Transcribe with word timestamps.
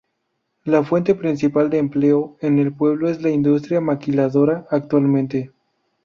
La 0.65 0.81
fuente 0.83 1.13
principal 1.13 1.69
de 1.69 1.77
empleo 1.77 2.35
en 2.41 2.57
el 2.57 2.73
pueblo 2.73 3.07
es 3.07 3.21
la 3.21 3.29
industria 3.29 3.81
maquiladora, 3.81 4.65
actualmente. 4.71 5.51